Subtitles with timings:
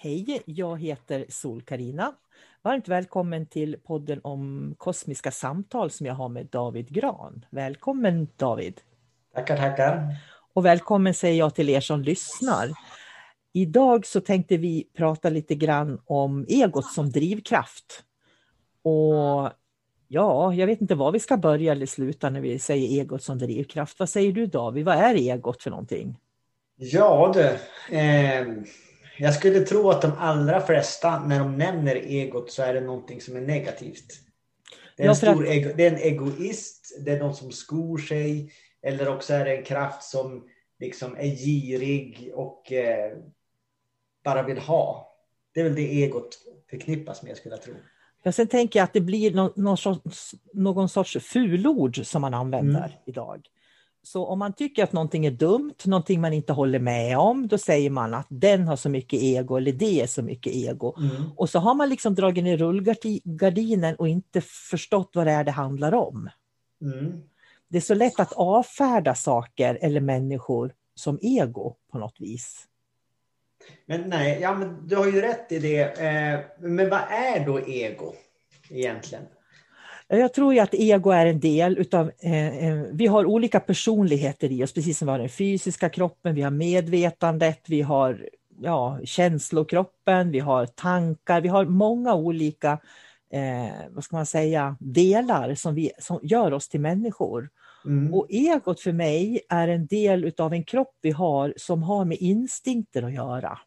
[0.00, 2.14] Hej, jag heter sol karina
[2.62, 7.44] Varmt välkommen till podden om kosmiska samtal som jag har med David Gran.
[7.50, 8.80] Välkommen David!
[9.34, 10.16] Tackar, tackar!
[10.54, 12.70] Och välkommen säger jag till er som lyssnar.
[13.52, 18.04] Idag så tänkte vi prata lite grann om egot som drivkraft.
[18.82, 19.50] Och
[20.08, 23.38] ja, jag vet inte var vi ska börja eller sluta när vi säger egot som
[23.38, 23.98] drivkraft.
[23.98, 26.18] Vad säger du David, vad är egot för någonting?
[26.76, 27.58] Ja du,
[27.96, 28.46] eh,
[29.18, 33.20] jag skulle tro att de allra flesta när de nämner egot så är det någonting
[33.20, 34.14] som är negativt.
[34.96, 35.50] Det är, en, stor att...
[35.50, 38.52] ego, det är en egoist, det är någon som skor sig
[38.82, 43.18] eller också är det en kraft som liksom är girig och eh,
[44.24, 45.14] bara vill ha.
[45.54, 46.38] Det är väl det egot
[46.70, 47.74] förknippas med skulle jag tro.
[48.22, 52.34] Ja, sen tänker jag att det blir någon, någon, sorts, någon sorts fulord som man
[52.34, 52.90] använder mm.
[53.06, 53.48] idag.
[54.12, 57.58] Så om man tycker att någonting är dumt, någonting man inte håller med om, då
[57.58, 60.94] säger man att den har så mycket ego eller det är så mycket ego.
[60.98, 61.32] Mm.
[61.36, 65.50] Och så har man liksom dragit ner rullgardinen och inte förstått vad det är det
[65.50, 66.30] handlar om.
[66.82, 67.22] Mm.
[67.68, 72.64] Det är så lätt att avfärda saker eller människor som ego på något vis.
[73.86, 75.80] Men nej, ja, men du har ju rätt i det.
[75.80, 78.14] Eh, men vad är då ego
[78.70, 79.24] egentligen?
[80.08, 84.52] Jag tror ju att ego är en del utav, eh, eh, vi har olika personligheter
[84.52, 88.28] i oss, precis som vi har den fysiska kroppen, vi har medvetandet, vi har
[88.60, 92.78] ja, känslokroppen, vi har tankar, vi har många olika
[93.32, 97.50] eh, vad ska man säga, delar som, vi, som gör oss till människor.
[97.84, 98.14] Mm.
[98.14, 102.18] Och egot för mig är en del utav en kropp vi har som har med
[102.20, 103.58] instinkter att göra.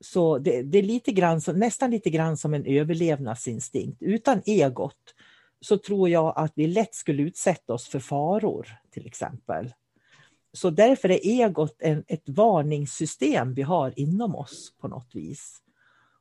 [0.00, 4.02] Så det, det är lite grann, nästan lite grann som en överlevnadsinstinkt.
[4.02, 4.94] Utan egot
[5.60, 9.72] så tror jag att vi lätt skulle utsätta oss för faror till exempel.
[10.52, 15.62] Så därför är egot en, ett varningssystem vi har inom oss på något vis.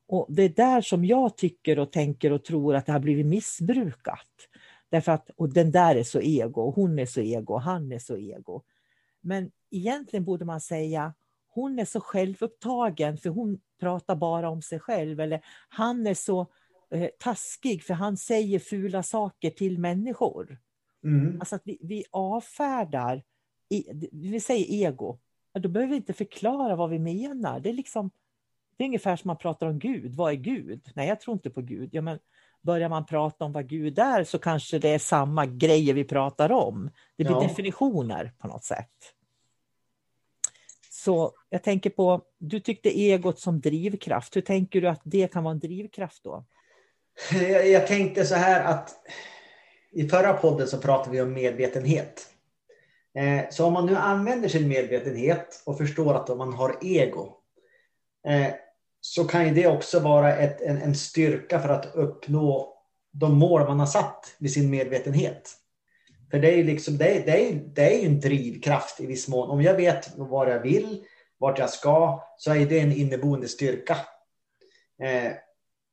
[0.07, 3.25] Och Det är där som jag tycker och tänker och tror att det har blivit
[3.25, 4.27] missbrukat.
[4.89, 7.91] Därför att och den där är så ego, och hon är så ego, och han
[7.91, 8.63] är så ego.
[9.21, 11.13] Men egentligen borde man säga
[11.57, 15.19] hon är så självupptagen för hon pratar bara om sig själv.
[15.19, 16.47] Eller han är så
[17.19, 20.57] taskig för han säger fula saker till människor.
[21.03, 21.39] Mm.
[21.39, 23.23] Alltså att vi, vi avfärdar,
[24.11, 25.19] vi säger ego,
[25.53, 27.59] då behöver vi inte förklara vad vi menar.
[27.59, 28.11] Det är liksom
[28.77, 30.15] det är ungefär som man pratar om Gud.
[30.15, 30.91] Vad är Gud?
[30.95, 31.89] Nej, jag tror inte på Gud.
[31.91, 32.19] Ja, men
[32.61, 36.51] börjar man prata om vad Gud är så kanske det är samma grejer vi pratar
[36.51, 36.89] om.
[37.15, 37.41] Det blir ja.
[37.41, 39.13] definitioner på något sätt.
[40.89, 44.35] Så jag tänker på, du tyckte egot som drivkraft.
[44.35, 46.45] Hur tänker du att det kan vara en drivkraft då?
[47.31, 48.95] Jag, jag tänkte så här att
[49.91, 52.27] i förra podden så pratade vi om medvetenhet.
[53.15, 57.33] Eh, så om man nu använder sin medvetenhet och förstår att man har ego
[58.27, 58.47] eh,
[59.01, 62.73] så kan ju det också vara ett, en, en styrka för att uppnå
[63.11, 65.51] de mål man har satt med sin medvetenhet.
[66.31, 69.27] För det är ju liksom, det är, det är, det är en drivkraft i viss
[69.27, 69.49] mån.
[69.49, 71.03] Om jag vet vad jag vill,
[71.37, 73.97] vart jag ska, så är det en inneboende styrka.
[75.03, 75.31] Eh,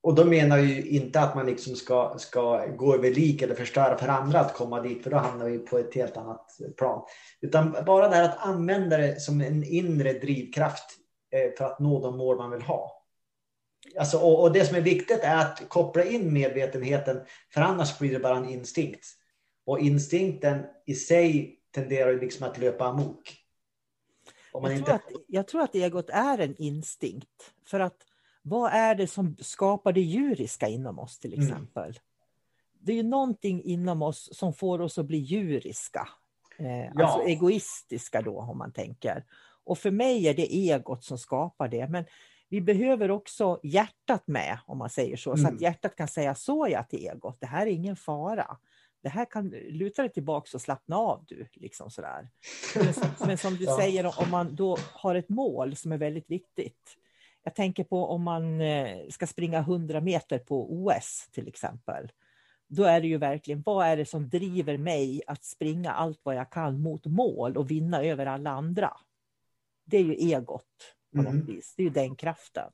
[0.05, 3.55] och då menar jag ju inte att man liksom ska, ska gå över lik eller
[3.55, 7.03] förstöra för andra att komma dit, för då hamnar vi på ett helt annat plan.
[7.41, 10.85] Utan bara det här att använda det som en inre drivkraft
[11.33, 13.03] eh, för att nå de mål man vill ha.
[13.99, 17.21] Alltså, och, och, det som är viktigt är att koppla in medvetenheten,
[17.55, 19.07] för annars blir det bara en instinkt.
[19.67, 23.37] Och instinkten i sig tenderar liksom att löpa amok.
[24.53, 24.95] jag, tror inte...
[24.95, 27.53] att, jag tror att egot är en instinkt.
[27.67, 27.97] För att
[28.47, 31.47] vad är det som skapar det djuriska inom oss till mm.
[31.47, 31.85] exempel?
[31.85, 32.03] Mm.
[32.81, 36.09] Det är ju någonting inom oss som får oss att bli djuriska.
[36.59, 37.05] Eh, ja.
[37.05, 39.25] Alltså egoistiska då om man tänker.
[39.65, 41.89] Och för mig är det egot som skapar det.
[41.89, 42.05] Men
[42.49, 45.31] vi behöver också hjärtat med, om man säger så.
[45.31, 45.43] Mm.
[45.43, 45.63] Så att mm.
[45.63, 47.41] hjärtat kan säga så ja till egot.
[47.41, 48.57] Det här är ingen fara.
[49.03, 51.49] Det här kan luta dig tillbaka och slappna av du.
[51.53, 52.29] Liksom sådär.
[52.75, 52.95] Men,
[53.27, 53.77] men som du ja.
[53.77, 56.97] säger, om man då har ett mål som är väldigt viktigt.
[57.45, 62.13] Jag tänker på om man eh, ska springa 100 meter på OS till exempel.
[62.67, 66.35] Då är det ju verkligen, vad är det som driver mig att springa allt vad
[66.35, 68.97] jag kan mot mål och vinna över alla andra?
[69.85, 71.37] Det är ju egot på mm.
[71.37, 71.75] något vis.
[71.77, 72.71] Det är ju den kraften.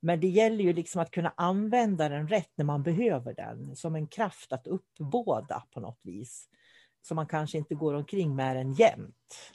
[0.00, 3.94] Men det gäller ju liksom att kunna använda den rätt när man behöver den, som
[3.94, 6.48] en kraft att uppbåda på något vis.
[7.02, 9.52] Så man kanske inte går omkring med den jämt.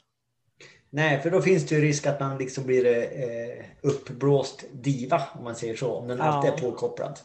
[0.94, 5.44] Nej, för då finns det ju risk att man liksom blir eh, uppblåst diva, om
[5.44, 6.24] man säger så, om den ja.
[6.24, 7.18] alltid är påkopplad.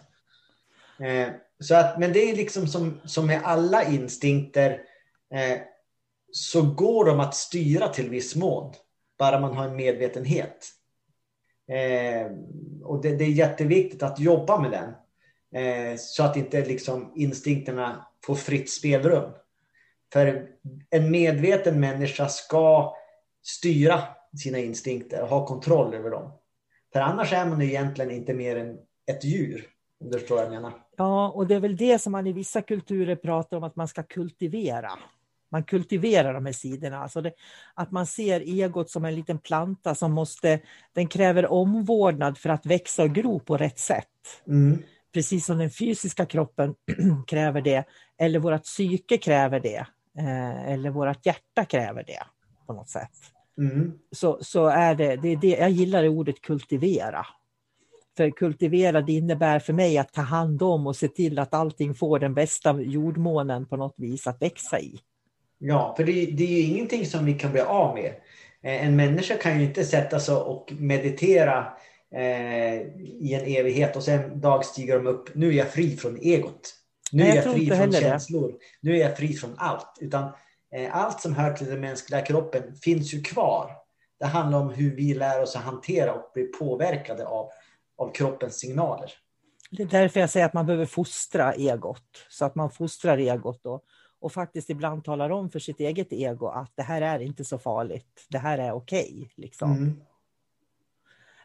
[1.00, 1.28] Eh,
[1.60, 4.82] så att, men det är liksom som, som med alla instinkter,
[5.34, 5.60] eh,
[6.32, 8.74] så går de att styra till viss mån,
[9.20, 10.68] bara man har en medvetenhet.
[11.68, 12.32] Eh,
[12.84, 14.94] och det, det, är jätteviktigt att jobba med den.
[15.64, 19.32] Eh, så att inte liksom instinkterna får fritt spelrum.
[20.14, 20.48] För
[20.90, 22.98] en medveten människa ska
[23.48, 24.04] styra
[24.44, 26.32] sina instinkter och ha kontroll över dem.
[26.94, 28.78] För annars är man egentligen inte mer än
[29.12, 29.66] ett djur.
[30.00, 30.74] Om du förstår vad jag menar.
[30.98, 33.88] Ja, och det är väl det som man i vissa kulturer pratar om att man
[33.88, 34.92] ska kultivera.
[35.52, 36.98] Man kultiverar de här sidorna.
[36.98, 37.34] Alltså det,
[37.74, 40.60] att man ser egot som en liten planta som måste,
[40.94, 44.08] den kräver omvårdnad för att växa och gro på rätt sätt.
[44.48, 44.84] Mm.
[45.14, 46.76] Precis som den fysiska kroppen
[47.28, 47.84] kräver det,
[48.18, 49.86] eller vårt psyke kräver det,
[50.18, 52.24] eh, eller vårt hjärta kräver det
[52.68, 53.12] på något sätt.
[53.58, 53.92] Mm.
[54.12, 57.26] Så, så är det, det, det, jag gillar ordet kultivera.
[58.18, 61.94] För kultivera det innebär för mig att ta hand om och se till att allting
[61.94, 65.00] får den bästa jordmånen på något vis att växa i.
[65.58, 68.14] Ja, för det, det är ju ingenting som vi kan bli av med.
[68.64, 71.68] Eh, en människa kan ju inte sätta sig och meditera
[72.16, 75.36] eh, i en evighet och sen dag stiger de upp.
[75.36, 76.74] Nu är jag fri från egot.
[77.12, 78.48] Nu Nej, är jag, jag fri från känslor.
[78.48, 78.58] Det.
[78.82, 79.98] Nu är jag fri från allt.
[80.02, 80.32] Utan
[80.92, 83.72] allt som hör till den mänskliga kroppen finns ju kvar.
[84.20, 87.50] Det handlar om hur vi lär oss att hantera och bli påverkade av,
[87.98, 89.12] av kroppens signaler.
[89.72, 92.26] Det är därför jag säger att man behöver fostra egot.
[92.30, 93.64] Så att man fostrar egot.
[93.64, 93.82] Då
[94.20, 97.58] och faktiskt ibland talar om för sitt eget ego att det här är inte så
[97.58, 99.14] farligt, det här är okej.
[99.16, 99.72] Okay, liksom.
[99.72, 100.02] Mm.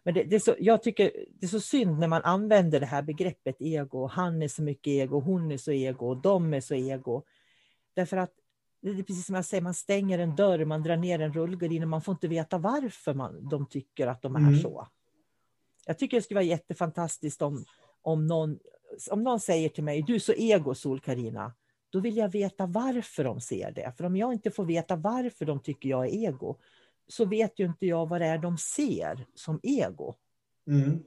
[0.04, 2.86] Men det, det, är så, jag tycker det är så synd när man använder det
[2.86, 4.06] här begreppet ego.
[4.06, 7.22] Han är så mycket ego, hon är så ego, de är så ego.
[7.94, 8.32] Därför att
[8.82, 11.82] det är precis som jag säger, man stänger en dörr, man drar ner en rullgardin
[11.82, 14.58] och man får inte veta varför man, de tycker att de är mm.
[14.58, 14.88] så.
[15.87, 17.64] Jag tycker det skulle vara jättefantastiskt om,
[18.02, 18.58] om, någon,
[19.11, 21.52] om någon säger till mig, du är så ego sol Karina
[21.93, 23.93] då vill jag veta varför de ser det.
[23.96, 26.56] För om jag inte får veta varför de tycker jag är ego,
[27.08, 30.14] så vet ju inte jag vad det är de ser som ego.
[30.67, 31.02] Mm.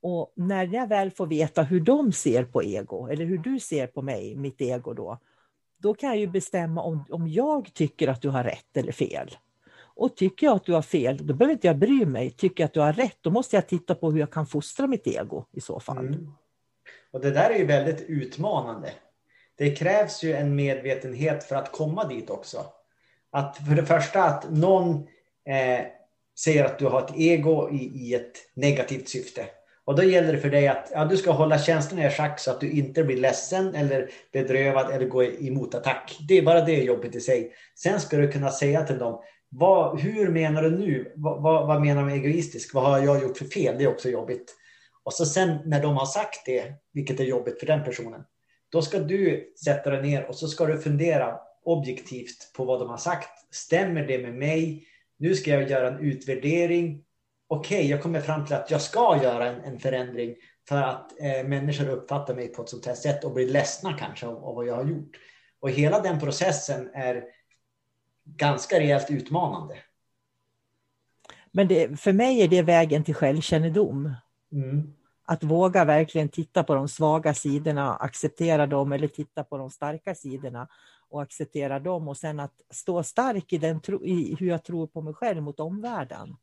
[0.00, 3.86] Och när jag väl får veta hur de ser på ego, eller hur du ser
[3.86, 5.18] på mig, mitt ego då,
[5.84, 9.36] då kan jag ju bestämma om, om jag tycker att du har rätt eller fel.
[9.76, 12.30] Och tycker jag att du har fel, då behöver inte jag bry mig.
[12.30, 14.86] Tycker jag att du har rätt, då måste jag titta på hur jag kan fostra
[14.86, 16.06] mitt ego i så fall.
[16.06, 16.32] Mm.
[17.12, 18.92] Och det där är ju väldigt utmanande
[19.56, 22.66] det krävs ju en medvetenhet för att komma dit också.
[23.30, 24.94] Att för det första att någon
[25.46, 25.86] eh,
[26.38, 29.46] säger att du har ett ego i, i ett negativt syfte.
[29.86, 32.50] Och då gäller det för dig att ja, du ska hålla känslorna i schack så
[32.50, 36.18] att du inte blir ledsen eller bedrövad eller går i motattack.
[36.28, 37.52] Det är bara det jobbet i sig.
[37.78, 41.12] Sen ska du kunna säga till dem, vad, hur menar du nu?
[41.16, 42.74] Vad, vad, vad menar du med egoistisk?
[42.74, 43.78] Vad har jag gjort för fel?
[43.78, 44.54] Det är också jobbigt.
[45.04, 48.20] Och så sen när de har sagt det, vilket är jobbigt för den personen,
[48.72, 52.90] då ska du sätta dig ner och så ska du fundera objektivt på vad de
[52.90, 53.54] har sagt.
[53.54, 54.86] Stämmer det med mig?
[55.18, 57.02] Nu ska jag göra en utvärdering.
[57.54, 60.34] Okej, okay, jag kommer fram till att jag ska göra en, en förändring
[60.68, 64.26] för att eh, människor uppfattar mig på ett sånt här sätt och blir ledsna kanske
[64.26, 65.16] av, av vad jag har gjort.
[65.60, 67.24] Och hela den processen är
[68.24, 69.74] ganska rejält utmanande.
[71.52, 74.14] Men det, för mig är det vägen till självkännedom.
[74.52, 74.92] Mm.
[75.24, 80.14] Att våga verkligen titta på de svaga sidorna, acceptera dem eller titta på de starka
[80.14, 80.68] sidorna
[81.08, 85.00] och acceptera dem och sen att stå stark i, den i hur jag tror på
[85.00, 86.36] mig själv mot omvärlden.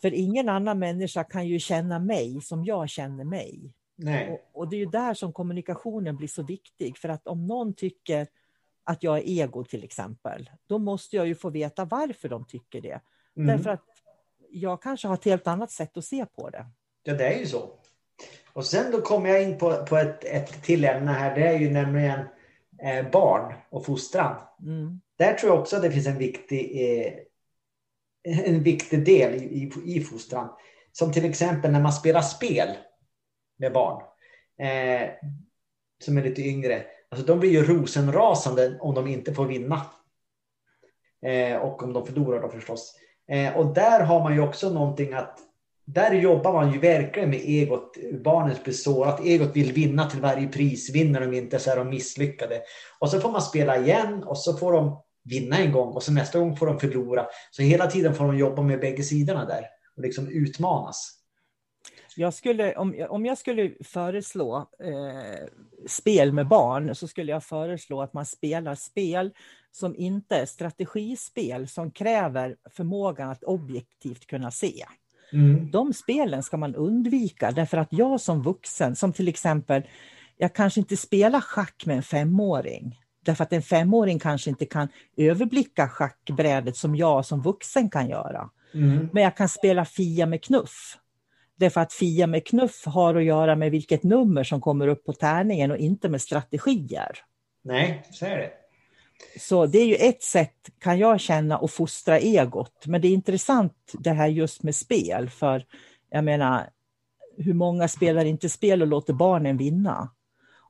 [0.00, 3.72] För ingen annan människa kan ju känna mig som jag känner mig.
[4.30, 6.98] Och, och, det är ju där som kommunikationen blir så viktig.
[6.98, 8.26] För att om någon tycker
[8.84, 12.80] att jag är ego till exempel, då måste jag ju få veta varför de tycker
[12.80, 13.00] det.
[13.36, 13.46] Mm.
[13.46, 13.84] Därför att
[14.50, 16.66] jag kanske har ett helt annat sätt att se på det.
[17.02, 17.70] Ja, det är ju så.
[18.52, 21.34] Och sen då kommer jag in på, på ett, ett till ämne här.
[21.34, 22.20] Det är ju nämligen
[22.82, 24.36] eh, barn och fostran.
[24.62, 25.00] Mm.
[25.16, 27.12] Där tror jag också att det finns en viktig eh,
[28.26, 30.48] en viktig del i, i, i fostran.
[30.92, 32.68] Som till exempel när man spelar spel
[33.58, 34.02] med barn
[34.58, 35.08] eh,
[36.04, 36.84] som är lite yngre.
[37.08, 39.86] Alltså de blir ju rosenrasande om de inte får vinna.
[41.26, 42.94] Eh, och om de förlorar då förstås.
[43.28, 45.38] Eh, och där har man ju också någonting att
[45.84, 47.96] där jobbar man ju verkligen med egot.
[48.24, 49.20] barnet blir sårat.
[49.24, 50.94] Egot vill vinna till varje pris.
[50.94, 52.62] Vinner de inte så är de misslyckade.
[52.98, 56.12] Och så får man spela igen och så får de vinna en gång och så
[56.12, 57.26] nästa gång får de förlora.
[57.50, 59.66] Så hela tiden får de jobba med bägge sidorna där
[59.96, 61.12] och liksom utmanas.
[62.16, 65.46] Jag skulle, om, om jag skulle föreslå eh,
[65.86, 69.32] spel med barn så skulle jag föreslå att man spelar spel
[69.72, 74.84] som inte är strategispel som kräver förmågan att objektivt kunna se.
[75.32, 75.70] Mm.
[75.70, 79.82] De spelen ska man undvika därför att jag som vuxen, som till exempel,
[80.36, 83.00] jag kanske inte spelar schack med en femåring.
[83.26, 88.50] Därför att en femåring kanske inte kan överblicka schackbrädet som jag som vuxen kan göra.
[88.74, 89.08] Mm.
[89.12, 90.98] Men jag kan spela Fia med knuff.
[91.56, 95.12] Därför att Fia med knuff har att göra med vilket nummer som kommer upp på
[95.12, 97.18] tärningen och inte med strategier.
[97.64, 98.50] Nej, så är det.
[99.40, 102.86] Så det är ju ett sätt, kan jag känna, att fostra egot.
[102.86, 105.64] Men det är intressant det här just med spel, för
[106.10, 106.70] jag menar,
[107.36, 110.10] hur många spelar inte spel och låter barnen vinna?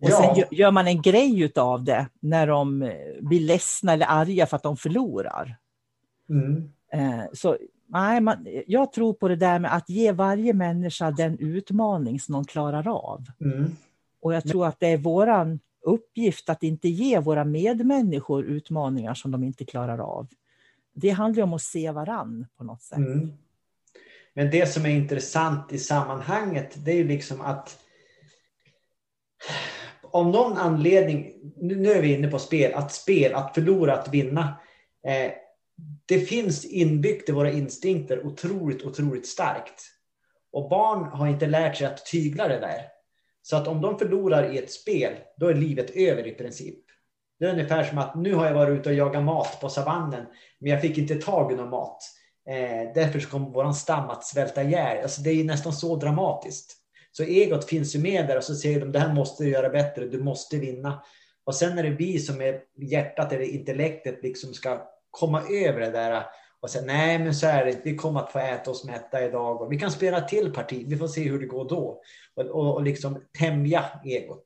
[0.00, 0.34] Och ja.
[0.34, 4.56] sen gör man en grej av det när de eh, blir ledsna eller arga för
[4.56, 5.56] att de förlorar.
[6.28, 6.72] Mm.
[6.92, 7.56] Eh, så
[7.88, 12.32] nej, man, jag tror på det där med att ge varje människa den utmaning som
[12.32, 13.24] de klarar av.
[13.40, 13.76] Mm.
[14.20, 19.30] Och jag tror att det är våran uppgift att inte ge våra medmänniskor utmaningar som
[19.30, 20.28] de inte klarar av.
[20.94, 22.98] Det handlar om att se varann på något sätt.
[22.98, 23.32] Mm.
[24.34, 27.78] Men det som är intressant i sammanhanget, det är ju liksom att
[30.16, 34.58] om någon anledning, nu är vi inne på spel, att spel, att förlora, att vinna.
[35.06, 35.32] Eh,
[36.06, 39.82] det finns inbyggt i våra instinkter otroligt, otroligt starkt.
[40.52, 42.82] Och barn har inte lärt sig att tygla det där.
[43.42, 46.84] Så att om de förlorar i ett spel, då är livet över i princip.
[47.38, 50.26] Det är ungefär som att nu har jag varit ute och jagat mat på savannen,
[50.58, 52.02] men jag fick inte tag i någon mat.
[52.48, 55.02] Eh, därför så vår stam att svälta ihjäl.
[55.02, 56.85] Alltså det är nästan så dramatiskt.
[57.16, 59.68] Så egot finns ju med där och så säger de det här måste du göra
[59.68, 61.02] bättre, du måste vinna.
[61.44, 65.90] Och sen är det vi som är hjärtat eller intellektet liksom ska komma över det
[65.90, 66.26] där
[66.60, 69.62] och säga nej men så är det vi kommer att få äta oss mätta idag
[69.62, 72.02] och vi kan spela till parti, vi får se hur det går då.
[72.34, 74.44] Och, och, och liksom tämja egot.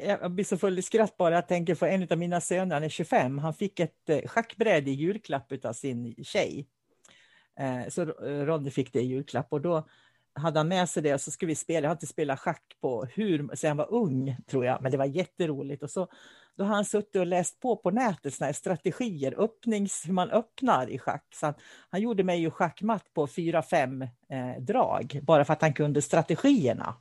[0.00, 2.84] Jag blir så full i skratt bara jag tänker på en av mina söner, han
[2.84, 6.68] är 25, han fick ett eh, schackbräde i julklapp av sin tjej.
[7.60, 8.04] Eh, så
[8.44, 9.88] Ronny fick det i julklapp och då
[10.34, 11.84] hade han med sig det så skulle vi spela.
[11.84, 14.98] Jag har inte spelat schack på hur, sen han var ung tror jag, men det
[14.98, 15.82] var jätteroligt.
[15.82, 16.08] Och så,
[16.56, 20.90] då har han suttit och läst på på nätet såna strategier, öppnings, hur man öppnar
[20.90, 21.26] i schack.
[21.34, 21.54] Så han,
[21.90, 26.02] han gjorde mig ju schackmatt på fyra, fem eh, drag, bara för att han kunde
[26.02, 26.94] strategierna.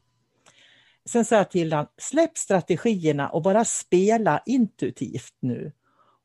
[1.06, 5.72] Sen sa jag till honom, släpp strategierna och bara spela intuitivt nu.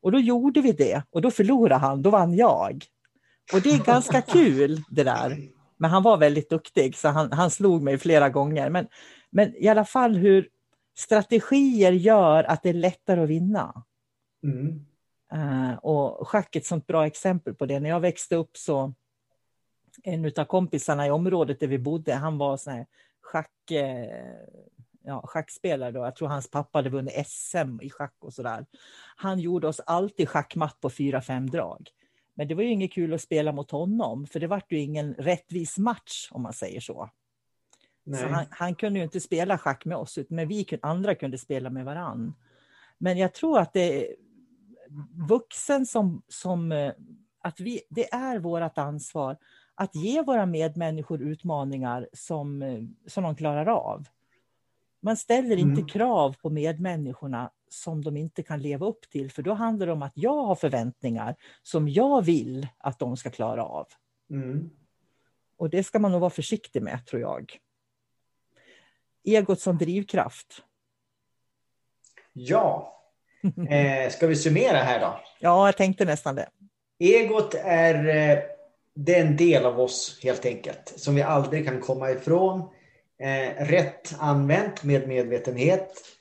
[0.01, 2.85] Och då gjorde vi det och då förlorade han, då vann jag.
[3.53, 5.56] Och det är ganska kul det där.
[5.77, 8.69] Men han var väldigt duktig så han, han slog mig flera gånger.
[8.69, 8.87] Men,
[9.29, 10.49] men i alla fall hur
[10.97, 13.83] strategier gör att det är lättare att vinna.
[14.43, 14.85] Mm.
[15.33, 17.79] Uh, och schack är ett sånt bra exempel på det.
[17.79, 18.93] När jag växte upp så
[20.03, 22.85] en av kompisarna i området där vi bodde, han var sån här
[23.21, 24.07] schack, eh,
[25.03, 25.91] ja, schackspelare.
[25.91, 25.99] Då.
[25.99, 28.65] Jag tror hans pappa hade vunnit SM i schack och sådär.
[29.15, 31.89] Han gjorde oss alltid schackmatt på fyra, fem drag.
[32.37, 35.13] Men det var ju inget kul att spela mot honom, för det var ju ingen
[35.13, 37.09] rättvis match om man säger så.
[38.19, 41.69] så han, han, kunde ju inte spela schack med oss, men vi andra kunde spela
[41.69, 42.33] med varann.
[42.97, 44.15] Men jag tror att det är
[45.27, 46.91] vuxen som, som eh,
[47.39, 49.37] att vi, det är vårt ansvar
[49.75, 54.07] att ge våra medmänniskor utmaningar som, eh, som de klarar av.
[55.01, 55.87] Man ställer inte mm.
[55.87, 59.31] krav på medmänniskorna som de inte kan leva upp till.
[59.31, 63.29] För då handlar det om att jag har förväntningar som jag vill att de ska
[63.29, 63.87] klara av.
[64.29, 64.69] Mm.
[65.57, 67.57] Och det ska man nog vara försiktig med, tror jag.
[69.23, 70.63] Egot som drivkraft.
[72.33, 72.93] Ja.
[73.69, 75.19] Eh, ska vi summera här då?
[75.39, 76.49] Ja, jag tänkte nästan det.
[76.99, 78.39] Egot är, eh,
[78.93, 82.59] det är en del av oss helt enkelt, som vi aldrig kan komma ifrån.
[83.19, 86.16] Eh, rätt använt med medvetenhet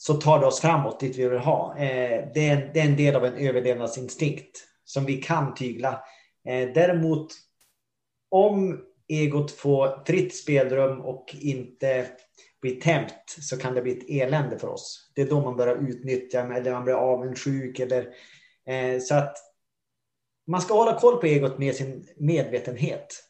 [0.00, 1.78] så tar det oss framåt dit vi vill ha.
[1.78, 5.92] Eh, det, är, det är en del av en överlevnadsinstinkt som vi kan tygla.
[6.48, 7.32] Eh, däremot
[8.30, 12.06] om egot får fritt spelrum och inte
[12.62, 15.10] blir tämt så kan det bli ett elände för oss.
[15.14, 17.78] Det är då man börjar utnyttja eller man blir avundsjuk.
[17.78, 18.08] Eller,
[18.66, 19.36] eh, så att
[20.46, 23.24] man ska hålla koll på egot med sin medvetenhet.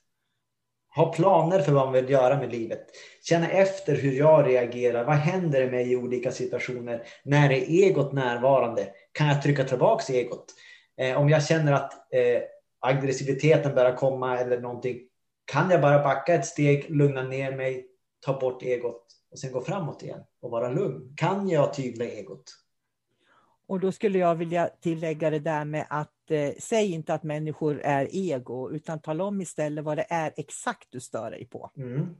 [0.97, 2.87] Ha planer för vad man vill göra med livet.
[3.23, 5.05] Känna efter hur jag reagerar.
[5.05, 7.03] Vad händer med mig i olika situationer?
[7.23, 8.89] När är egot närvarande?
[9.13, 10.55] Kan jag trycka tillbaka egot?
[10.99, 12.43] Eh, om jag känner att eh,
[12.81, 15.01] aggressiviteten börjar komma eller någonting.
[15.45, 17.87] Kan jag bara backa ett steg, lugna ner mig,
[18.27, 21.15] ta bort egot och sen gå framåt igen och vara lugn?
[21.17, 22.45] Kan jag tygla egot?
[23.67, 27.81] Och då skulle jag vilja tillägga det där med att eh, säg inte att människor
[27.81, 31.71] är ego, utan tala om istället vad det är exakt du stör dig på.
[31.77, 32.17] Mm.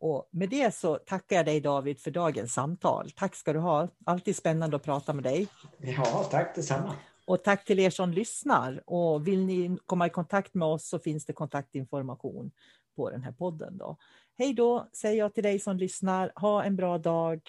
[0.00, 3.10] Och med det så tackar jag dig David för dagens samtal.
[3.16, 3.88] Tack ska du ha.
[4.04, 5.46] Alltid spännande att prata med dig.
[5.78, 6.94] Ja, tack detsamma.
[7.26, 8.82] Och tack till er som lyssnar.
[8.86, 12.50] Och vill ni komma i kontakt med oss så finns det kontaktinformation
[12.96, 13.78] på den här podden.
[13.78, 13.96] Då.
[14.38, 16.32] Hej då, säger jag till dig som lyssnar.
[16.34, 17.40] Ha en bra dag.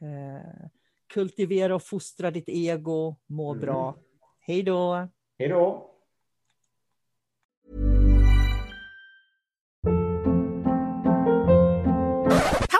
[0.00, 0.66] Eh,
[1.14, 3.16] kultivera och fostra ditt ego.
[3.26, 3.60] Må Mm.
[3.60, 3.94] bra.
[4.40, 5.08] Hej då.
[5.38, 5.90] Hej då!